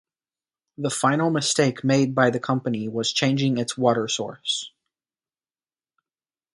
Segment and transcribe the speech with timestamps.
[0.79, 4.71] The final mistake made by the company was changing its water source.